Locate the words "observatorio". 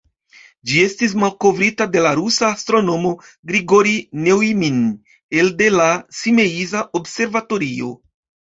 7.03-7.95